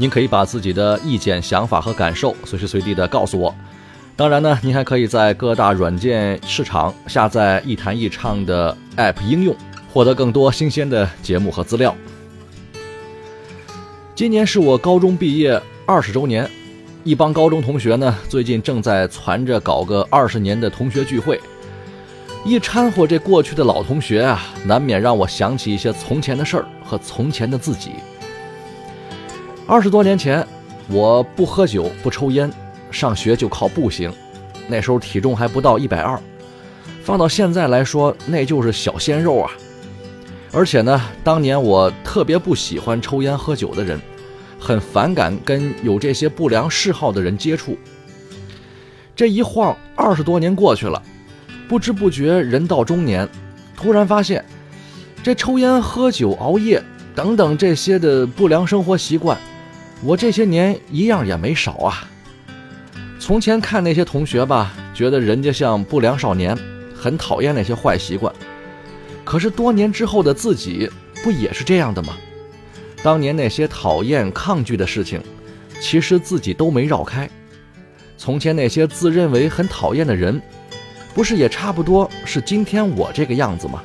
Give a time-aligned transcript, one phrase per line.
[0.00, 3.54] 您可以把自己的意见、想法和感受随时随地的告诉我。
[4.14, 9.54] 当然呢，您还可以在各大软件市场下载“一谈一唱”的 App 应用，
[9.92, 11.94] 获得更多新鲜的节目和资料。
[14.14, 16.48] 今年是我高中毕业二十周年，
[17.04, 21.40] 一帮高中同学呢，最近正在攒着搞个二十年的同学聚会。
[22.44, 27.90] 一掺和这过去的老同学啊，难免让我想起一些从前的事儿和从前的自己。
[29.70, 30.42] 二十多年前，
[30.88, 32.50] 我不喝酒不抽烟，
[32.90, 34.10] 上学就靠步行，
[34.66, 36.18] 那时候体重还不到一百二，
[37.04, 39.50] 放到现在来说，那就是小鲜肉啊。
[40.52, 44.00] 而且呢，当年我特别不喜欢抽烟喝酒的人，
[44.58, 47.76] 很反感跟有这些不良嗜好的人接触。
[49.14, 51.02] 这一晃二十多年过去了。
[51.68, 53.28] 不知不觉，人到中年，
[53.76, 54.42] 突然发现，
[55.22, 56.82] 这抽烟、喝酒、熬夜
[57.14, 59.36] 等等这些的不良生活习惯，
[60.02, 62.08] 我这些年一样也没少啊。
[63.18, 66.56] 从前看那些同学吧，觉得人家像不良少年，
[66.94, 68.32] 很讨厌那些坏习惯。
[69.24, 70.90] 可是多年之后的自己，
[71.22, 72.16] 不也是这样的吗？
[73.02, 75.20] 当年那些讨厌、抗拒的事情，
[75.80, 77.28] 其实自己都没绕开。
[78.16, 80.40] 从前那些自认为很讨厌的人。
[81.14, 83.82] 不是也差不多是今天我这个样子吗？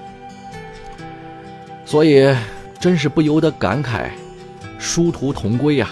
[1.84, 2.32] 所以，
[2.80, 4.10] 真是不由得感慨，
[4.78, 5.90] 殊途同归呀。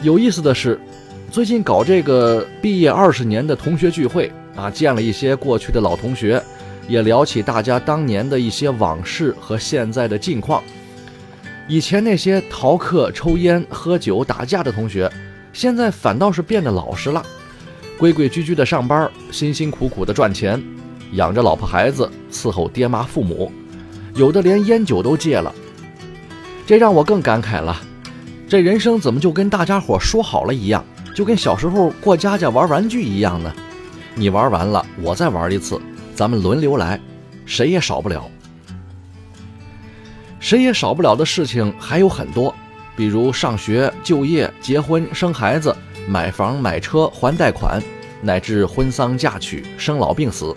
[0.00, 0.78] 有意思的是，
[1.30, 6.40] 最近搞这个毕业二十年的同学聚会啊，见了一些过去的老同学，
[6.86, 10.62] 也聊起大家当年的一些往事和现在的近况。
[11.66, 15.10] 以前那些逃课、抽烟、喝酒、打架的同学，
[15.52, 17.20] 现在反倒是变得老实了。
[17.98, 20.62] 规规矩矩的上班，辛辛苦苦的赚钱，
[21.14, 23.50] 养着老婆孩子，伺候爹妈父母，
[24.14, 25.52] 有的连烟酒都戒了。
[26.64, 27.82] 这让我更感慨了，
[28.48, 30.82] 这人生怎么就跟大家伙说好了一样，
[31.14, 33.54] 就跟小时候过家家玩玩具一样呢？
[34.14, 35.78] 你玩完了，我再玩一次，
[36.14, 36.98] 咱们轮流来，
[37.44, 38.24] 谁也少不了。
[40.40, 42.54] 谁也少不了的事情还有很多，
[42.96, 45.74] 比如上学、就业、结婚、生孩子。
[46.06, 47.82] 买房、买车、还贷款，
[48.22, 50.56] 乃至婚丧嫁娶、生老病死，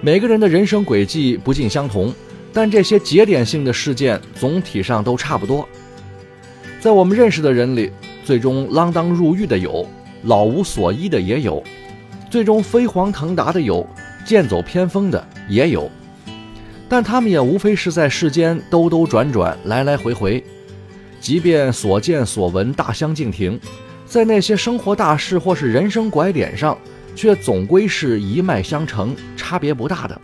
[0.00, 2.14] 每个人的人生轨迹不尽相同，
[2.52, 5.68] 但这些节点性的事件总体上都差不多。
[6.80, 7.90] 在我们认识的人里，
[8.24, 9.84] 最终锒铛入狱的有，
[10.22, 11.60] 老无所依的也有；
[12.30, 13.84] 最终飞黄腾达的有，
[14.24, 15.90] 剑走偏锋的也有。
[16.88, 20.42] 但他们也无非是在世间兜兜转转，来来回回，
[21.20, 23.58] 即便所见所闻大相径庭。
[24.06, 26.78] 在那些生活大事或是人生拐点上，
[27.14, 30.18] 却总归是一脉相承，差别不大的。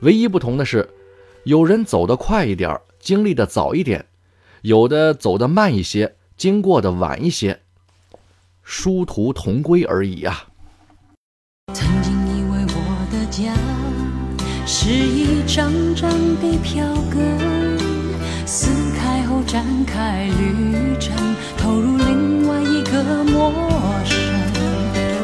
[0.00, 0.88] 唯一不同的是，
[1.44, 4.00] 有人走得快一点，经历的早一点；
[4.64, 7.60] 有的走得慢一些，经过的晚一些。
[8.62, 10.44] 殊途同归而已呀。
[11.74, 13.52] 曾经以为我的家
[14.66, 16.10] 是一张张
[16.40, 17.78] 的票根，
[18.46, 21.14] 撕开后展开旅程，
[21.58, 22.82] 投入另外一。
[22.84, 23.52] 个陌
[24.04, 24.16] 生，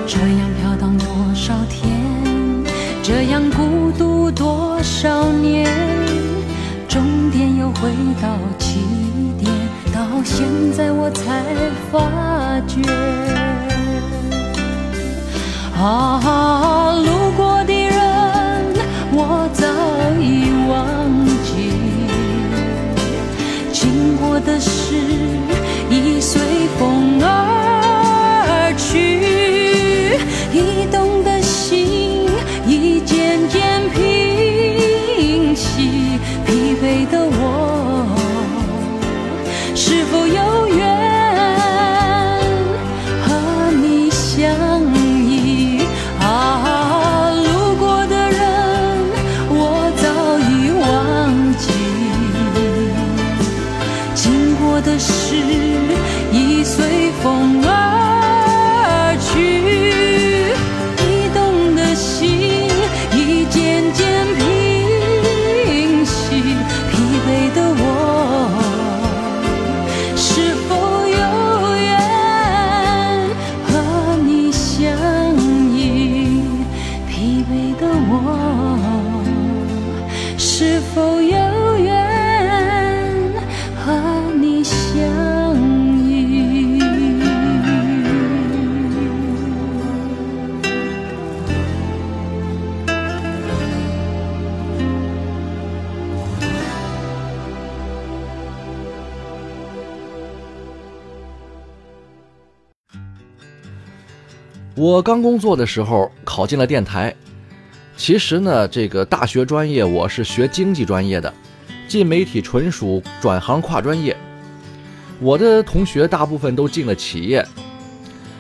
[0.07, 1.89] 这样飘荡多少天，
[3.03, 5.71] 这样孤独多少年，
[6.89, 9.10] 终点又回到起点，
[10.21, 10.47] 到现
[10.77, 11.43] 在我才
[11.91, 12.83] 发觉，
[15.81, 17.97] 啊，路过的人
[19.13, 19.65] 我早
[20.21, 20.77] 已忘
[21.43, 21.73] 记，
[23.73, 24.95] 经过的事
[25.89, 26.39] 已随
[26.79, 27.49] 风而。
[30.53, 31.00] 移动
[104.81, 107.15] 我刚工作的时候考进了电台，
[107.99, 111.31] 其实呢，这个大学专业我是学经济专业的，
[111.87, 114.17] 进媒体纯属转行跨专业。
[115.21, 117.47] 我的同学大部分都进了企业，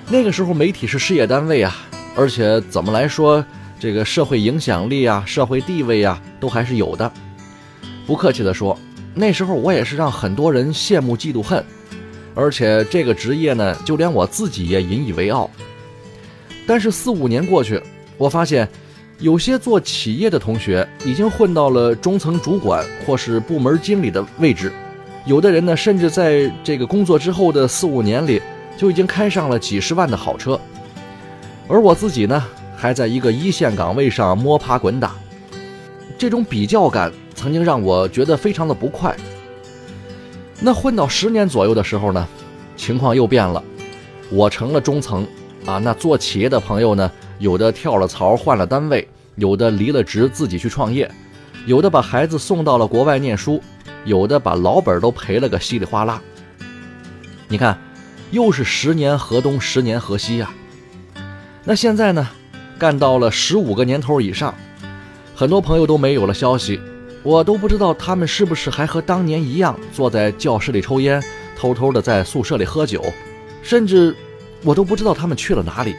[0.08, 1.76] 那个时候媒体是事业单位啊，
[2.16, 3.44] 而且怎么来说，
[3.78, 7.12] 这个社会影响力啊、社会地位啊，都还是有的。
[8.06, 8.78] 不客气地说，
[9.12, 11.62] 那时候我也是让很多人羡慕嫉妒恨，
[12.34, 15.50] 而且这个职业呢，就连我自己也引以为傲。
[16.66, 17.80] 但是四五年过去，
[18.16, 18.68] 我发现
[19.18, 24.72] 有些做企业的同学已经混到了中层主管或是部门经理的位置，
[25.26, 28.40] 有的人呢，甚至在这个工作之后的四五年里
[28.78, 30.58] 就已经开上了几十万的好车，
[31.68, 32.42] 而我自己呢，
[32.76, 35.12] 还在一个一线岗位上摸爬滚打，
[36.16, 39.14] 这种比较感曾经让我觉得非常的不快。
[40.60, 42.26] 那混到十年左右的时候呢，
[42.76, 43.62] 情况又变了，
[44.30, 45.26] 我成了中层。
[45.66, 51.08] 啊，那做企业的朋友呢，有的跳了槽换了单位，有的离了职自己去创业，
[51.66, 53.62] 有的把孩子送到了国外念书，
[54.04, 56.20] 有的把老本都赔了个稀里哗啦。
[57.46, 57.78] 你看，
[58.30, 60.50] 又是十年河东十年河西呀。
[61.62, 62.26] 那现在呢，
[62.78, 64.54] 干到了十五个年头以上，
[65.36, 66.80] 很多朋友都没有了消息，
[67.22, 71.22] 我都不知道他们是不是还和当年一样坐在教室里抽烟，
[71.56, 73.04] 偷偷的在宿舍里喝酒，
[73.62, 74.16] 甚至。
[74.62, 75.96] 我都不知道他们去了哪里，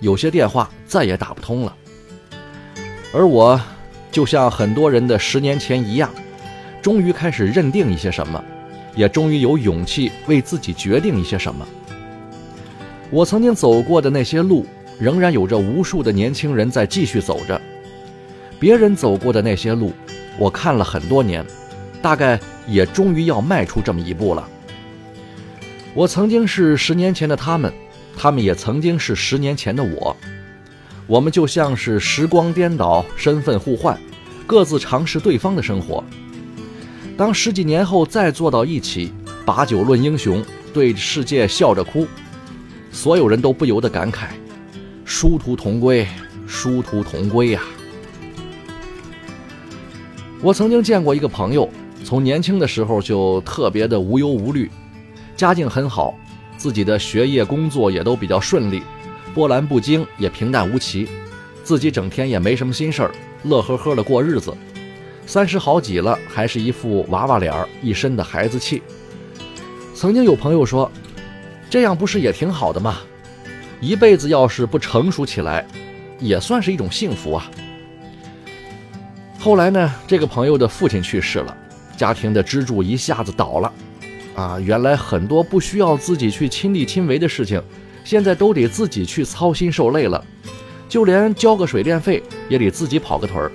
[0.00, 1.74] 有些电话再也打不通了。
[3.12, 3.58] 而我，
[4.12, 6.10] 就像很多人的十年前一样，
[6.82, 8.42] 终于开始认定一些什么，
[8.94, 11.66] 也终于有勇气为自己决定一些什么。
[13.10, 14.66] 我曾经走过的那些路，
[14.98, 17.58] 仍然有着无数的年轻人在继续走着。
[18.58, 19.92] 别人走过的那些路，
[20.38, 21.44] 我看了很多年，
[22.02, 24.46] 大概也终于要迈出这么一步了。
[25.94, 27.72] 我曾经是十年前的他们。
[28.16, 30.16] 他们也曾经是十年前的我，
[31.06, 33.98] 我们就像是时光颠倒、身份互换，
[34.46, 36.02] 各自尝试对方的生活。
[37.16, 39.12] 当十几年后再坐到一起，
[39.44, 40.42] 把酒论英雄，
[40.72, 42.06] 对世界笑着哭，
[42.90, 44.28] 所有人都不由得感慨：
[45.04, 46.06] 殊途同归，
[46.46, 47.62] 殊途同归呀！
[50.42, 51.68] 我曾经见过一个朋友，
[52.04, 54.70] 从年轻的时候就特别的无忧无虑，
[55.36, 56.14] 家境很好。
[56.66, 58.82] 自己的学业工作也都比较顺利，
[59.32, 61.06] 波澜不惊，也平淡无奇。
[61.62, 63.12] 自己整天也没什么心事儿，
[63.44, 64.52] 乐呵呵的过日子。
[65.28, 68.82] 三十好几了，还是一副娃娃脸儿，一身的孩子气。
[69.94, 70.90] 曾经有朋友说
[71.70, 72.96] ：“这样不是也挺好的吗？
[73.80, 75.64] 一辈子要是不成熟起来，
[76.18, 77.48] 也算是一种幸福啊。”
[79.38, 81.56] 后来呢，这个朋友的父亲去世了，
[81.96, 83.72] 家庭的支柱一下子倒了。
[84.36, 87.60] 啊，原来很多不需要自己去亲力亲为的事情，
[88.04, 90.22] 现在都得自己去操心受累了，
[90.90, 93.50] 就连交个水电费也得自己跑个腿儿。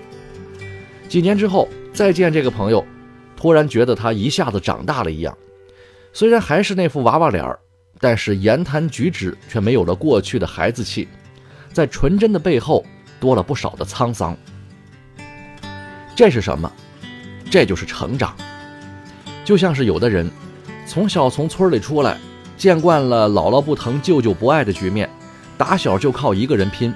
[1.08, 2.84] 几年之后再见这个朋友，
[3.38, 5.38] 突然觉得他一下子长大了一样，
[6.14, 7.60] 虽然还是那副娃娃脸儿，
[8.00, 11.08] 但是言谈举止却没有了过去的孩子气，
[11.72, 12.84] 在纯真的背后
[13.20, 14.36] 多了不少的沧桑。
[16.16, 16.72] 这是什么？
[17.52, 18.36] 这就是成长。
[19.46, 20.28] 就像是有的人。
[20.86, 22.18] 从小从村里出来，
[22.58, 25.10] 见惯了姥姥不疼、舅舅不爱的局面，
[25.58, 26.94] 打小就靠一个人拼，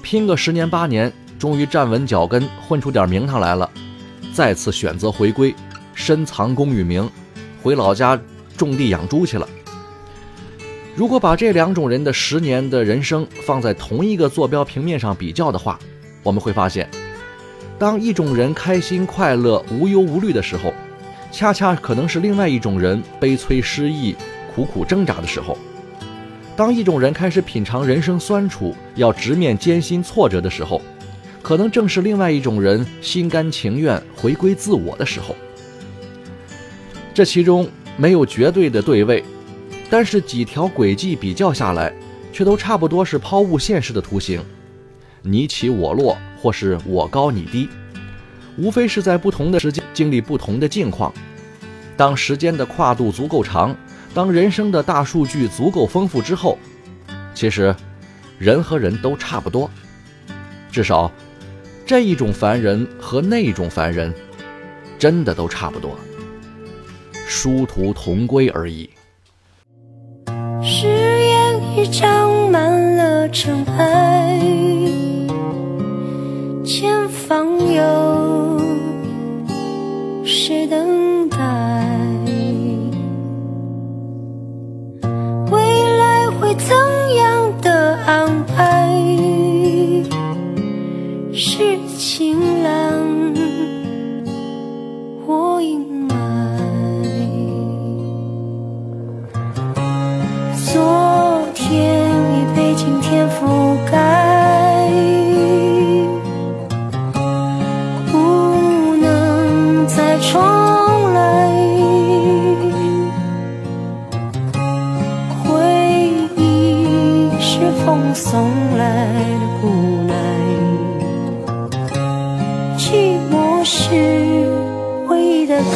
[0.00, 3.68] 拼个十年八年，终于站稳脚跟，混出点名堂来了，
[4.32, 5.54] 再次选择回归，
[5.94, 7.10] 深藏功与名，
[7.62, 8.20] 回老家
[8.56, 9.48] 种地养猪去了。
[10.94, 15.78] 如果把这两种人的十年的人生放在同一个坐标平面上比较的话，
[16.22, 16.88] 我们会发现，
[17.78, 20.72] 当一种人开心快乐、无忧无虑的时候。
[21.30, 24.14] 恰恰可能是另外一种人悲催失意、
[24.54, 25.56] 苦苦挣扎的时候。
[26.56, 30.82] 当一种人开始品尝人生酸楚，要直面艰辛挫折的时候，
[31.40, 35.34] 可能正是另外一种人心甘情愿回归自我的时候。
[37.14, 39.24] 这其中没有绝对的对位，
[39.88, 41.92] 但是几条轨迹比较下来，
[42.32, 44.42] 却都差不多是抛物线式的图形，
[45.22, 47.68] 你起我落，或是我高你低，
[48.56, 51.12] 无非是在不同的时间经历不同的境况。
[51.96, 53.76] 当时间的跨度足够长，
[54.14, 56.58] 当人生的大数据足够丰富之后，
[57.34, 57.74] 其实
[58.38, 59.70] 人和人都差不多，
[60.72, 61.10] 至少
[61.84, 64.14] 这一种凡人和那种凡人，
[64.98, 65.96] 真的都差不多。
[67.26, 68.90] 殊途同归而已。
[70.62, 74.40] 誓言已长满了尘埃，
[76.64, 78.19] 前方有
[80.50, 81.79] 谁等待？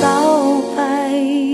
[0.01, 1.54] 告白。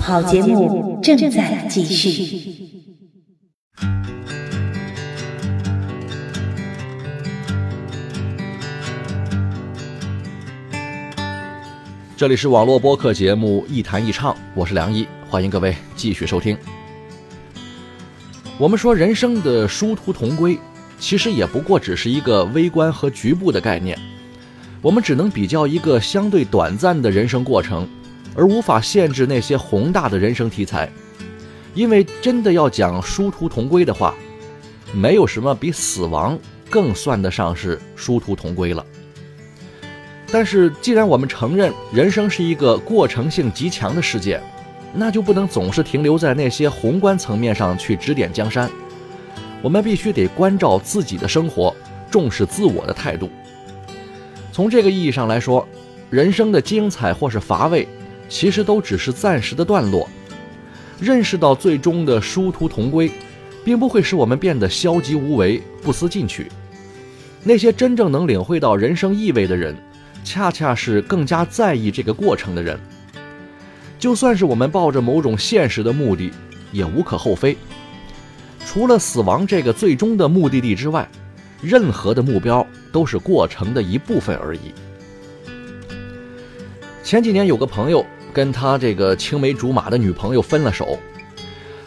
[0.00, 2.58] 好节目正在继续。
[12.16, 16.56] 这里是网络播客节目《一谈一唱》，我是梁毅，欢迎各位继续收听。
[18.58, 20.58] 我们说人生的殊途同归，
[20.98, 23.98] 其实也不过只是一个微观和局部的概念。
[24.82, 27.86] 我们只能比较一个相对短暂的人生过程，
[28.40, 30.90] 而无法限制那些宏大的人生题材。
[31.74, 34.14] 因为真的要讲殊途同归的话，
[34.94, 36.38] 没有什么比死亡
[36.70, 38.84] 更算得上是殊途同归了。
[40.32, 44.40] 但是，既然我们承认人生是一个过程性极强的事件，
[44.94, 48.70] 那就不能总是停留在那些宏观层面上去指点江山。
[49.60, 51.76] 我们必须得关照自己的生活，
[52.10, 53.28] 重视自我的态度。
[54.50, 55.68] 从这个意义上来说，
[56.08, 57.86] 人生的精彩或是乏味，
[58.30, 60.08] 其实都只是暂时的段落。
[60.98, 63.10] 认识到最终的殊途同归，
[63.62, 66.50] 并不会使我们变得消极无为、不思进取。
[67.42, 69.76] 那些真正能领会到人生意味的人。
[70.22, 72.78] 恰恰是更加在意这个过程的人。
[73.98, 76.30] 就算是我们抱着某种现实的目的，
[76.72, 77.56] 也无可厚非。
[78.66, 81.08] 除了死亡这个最终的目的地之外，
[81.62, 84.74] 任何的目标都是过程的一部分而已。
[87.02, 90.98] 前几年有个朋友跟他这个青梅竹马的女朋友分了手。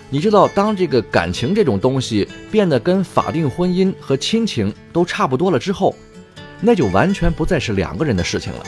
[0.09, 5.95] 你知道，当这个感情这种东西变得跟法定婚姻和亲情都差不多了之后。
[6.65, 8.63] 那就完全不再是两个人的事情了。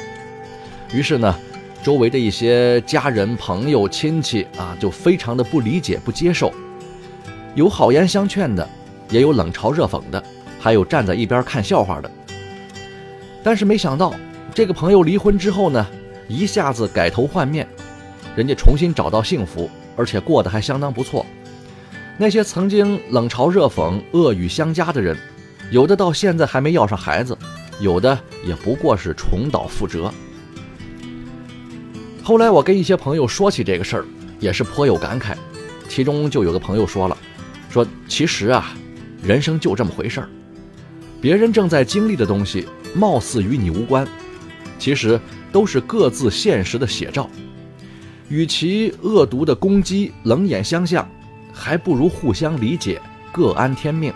[0.91, 1.33] 于是呢，
[1.81, 6.53] 周围的一些家人、朋友、亲戚啊，就非常的不理解、不接受。
[7.53, 8.67] 有好言相劝的，
[9.09, 10.21] 也有冷嘲热讽的，
[10.59, 12.11] 还有站在一边看笑话的。
[13.41, 14.13] 但是没想到，
[14.53, 15.87] 这个朋友离婚之后呢，
[16.27, 17.67] 一下子改头换面，
[18.35, 21.25] 人家重新找到幸福，而且过得还相当不错。
[22.17, 25.17] 那些曾经冷嘲热讽、恶语相加的人，
[25.69, 27.37] 有的到现在还没要上孩子。
[27.81, 30.09] 有的也不过是重蹈覆辙。
[32.23, 34.05] 后来我跟一些朋友说起这个事儿，
[34.39, 35.35] 也是颇有感慨。
[35.89, 37.17] 其中就有个朋友说了
[37.69, 38.73] ：“说其实啊，
[39.21, 40.29] 人生就这么回事儿。
[41.19, 44.07] 别人正在经历的东西，貌似与你无关，
[44.79, 45.19] 其实
[45.55, 47.29] 都是各自现实的写照。
[48.27, 51.09] 与其恶毒的攻击、冷眼相向，
[51.53, 54.13] 还不如互相理解，各安天命。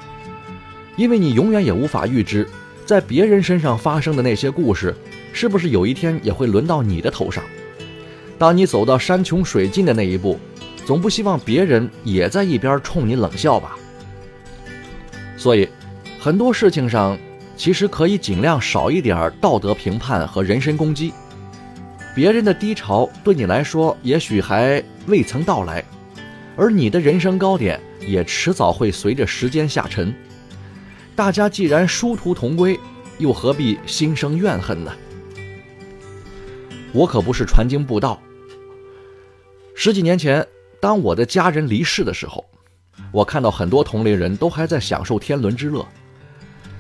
[0.98, 2.46] 因为你永远也无法预知。”
[2.86, 4.94] 在别人身上发生的那些故事，
[5.32, 7.42] 是不是有一天也会轮到你的头上？
[8.38, 10.40] 当你走到山穷水尽的那一步，
[10.88, 13.78] 总不希望别人也在一边冲你冷笑吧？
[15.38, 15.70] 所以，
[16.20, 17.16] 很多事情上，
[17.56, 21.14] 其实可以尽量少一点道德评判和人身攻击。
[22.16, 25.84] 别人的低潮对你来说也许还未曾到来，
[26.58, 30.14] 而你的人生高点也迟早会随着时间下沉。
[31.16, 32.80] 大家既然殊途同归，
[33.18, 34.92] 又何必心生怨恨呢？
[36.92, 38.20] 我可不是传经布道。
[39.76, 40.46] 十几年前，
[40.82, 42.44] 当我的家人离世的时候，
[43.12, 45.88] 我看到很多同龄人都还在享受天伦之乐。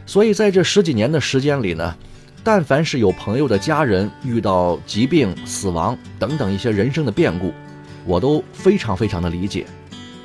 [0.05, 1.95] 所以在这十几年的时间里呢，
[2.43, 7.53] 但凡是有朋友的家人遇到疾病、死亡等等一些人生的变故，
[8.05, 9.65] 我都非常非常的理解，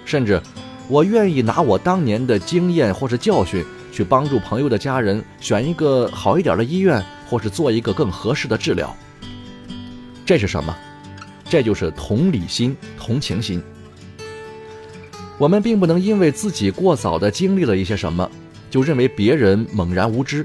[0.04, 0.40] 甚至
[0.88, 3.64] 我愿意拿我当年的经验或是教训。
[3.94, 7.00] 去帮助朋友的家人选一个好一点的医院，
[7.30, 8.92] 或是做一个更合适的治疗。
[10.26, 10.76] 这是什么？
[11.48, 13.62] 这就是同理心、同情心。
[15.38, 18.28] 我们并不能因为自己过早的经历了一些什么，
[18.68, 20.44] 就认为别人猛然无知。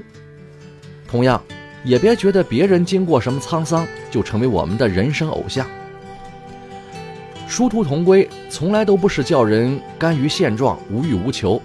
[1.08, 1.42] 同样，
[1.84, 5.66] 也别觉得别人经过什么沧桑，就成为我们的人生偶像。
[7.48, 11.60] 殊途同归，从来都不是叫人甘于现状、无欲无求。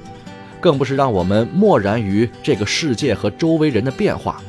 [0.62, 4.41] 更不是让我们漠然于这个世界和周围人的变化。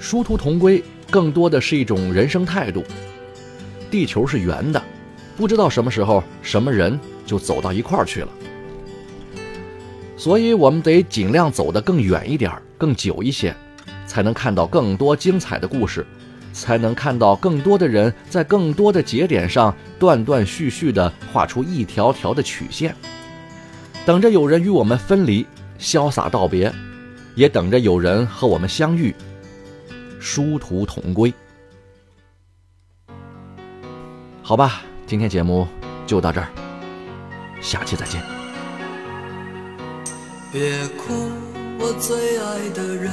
[0.00, 2.82] 殊途同归，更多的是一种人生态度。
[3.88, 4.82] 地球是圆的，
[5.36, 8.28] 不知道什么时候什么人就走到一块儿去了。
[10.16, 13.54] 所以，我们得尽量走得更远一点、更久一些，
[14.16, 16.06] 才能看到更多精彩的故事，
[16.50, 22.96] 才能看到更多的人在更多的节点上断断续续地画出一条条的曲线。
[24.06, 25.46] 等着有人与我们分离，
[25.78, 26.70] 潇洒道别；
[27.34, 29.14] 也等着有人和我们相遇，
[30.18, 31.30] 殊途同归。
[34.42, 35.68] 好吧，今天节目
[36.06, 36.48] 就到这儿，
[37.60, 38.22] 下期再见。
[40.50, 41.12] 别哭，
[41.78, 43.12] 我最爱的人，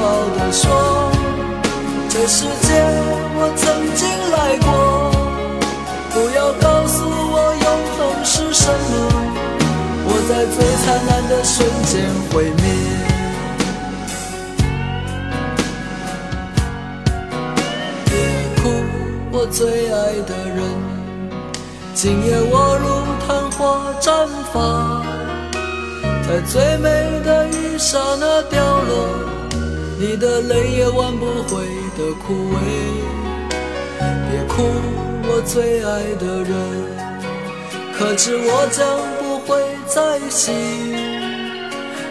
[0.00, 0.06] 傲
[0.36, 0.66] 地说，
[2.08, 2.68] 这世界
[3.36, 4.68] 我曾经来过？
[6.10, 8.92] 不要告诉我永恒是什么，
[10.04, 11.92] 我在最灿烂的瞬间
[12.32, 12.64] 毁灭。
[18.06, 18.10] 别
[18.60, 18.64] 哭，
[19.30, 20.58] 我最爱的人，
[21.94, 22.84] 今夜我如
[23.26, 24.56] 昙花绽放。
[26.26, 26.86] 在最美
[27.24, 28.92] 的一刹那凋落，
[30.00, 32.56] 你的泪也挽不回的枯萎。
[34.30, 34.62] 别哭，
[35.24, 36.54] 我最爱的人，
[37.98, 38.86] 可知我将
[39.18, 40.54] 不会再醒。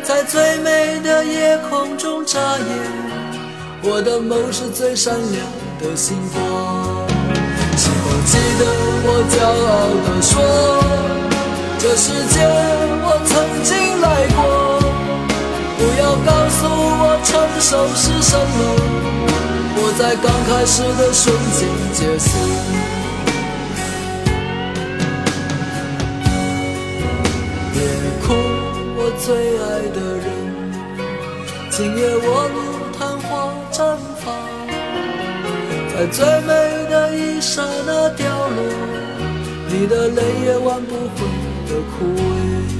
[0.04, 2.67] 在最美的夜空中眨眼，
[3.84, 5.45] 我的梦是最闪亮
[5.80, 7.08] 的星光。
[7.78, 8.65] 是否记得
[9.06, 10.36] 我骄傲地说？
[11.80, 12.43] 这世界
[13.06, 14.66] 我曾经来过，
[15.77, 17.29] 不要告诉我成
[17.61, 18.59] 熟是什么，
[19.77, 22.29] 我在刚开始的瞬间结束。
[27.73, 27.77] 别
[28.25, 28.33] 哭，
[28.97, 29.25] 我最
[29.61, 30.25] 爱的人，
[31.69, 32.57] 今夜我如
[32.97, 33.77] 昙花绽
[34.23, 34.25] 放，
[35.93, 36.49] 在最美
[36.89, 38.59] 的一刹那凋落，
[39.69, 41.17] 你的泪也挽不回。
[41.67, 42.76] 的枯萎。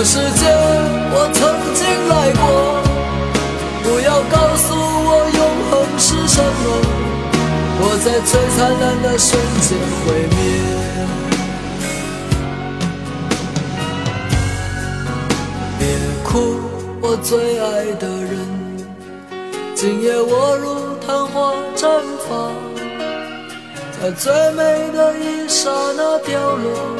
[0.00, 0.46] 这世界
[1.12, 1.40] 我曾
[1.74, 2.42] 经来过，
[3.82, 6.64] 不要告诉我永恒是什么，
[7.82, 9.28] 我在最灿烂的瞬
[9.60, 10.40] 间毁灭。
[15.78, 15.84] 别
[16.24, 16.32] 哭，
[17.02, 18.40] 我最爱的人，
[19.74, 22.56] 今夜我如昙花绽放，
[24.00, 24.62] 在最美
[24.96, 26.96] 的一刹那掉落。”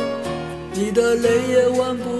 [0.72, 2.19] 你的泪也挽不。